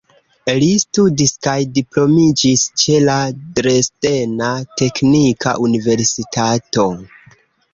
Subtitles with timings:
[0.61, 3.19] Li studis kaj diplomiĝis ĉe la
[3.59, 4.49] Dresdena
[4.83, 6.89] Teknika Universitato.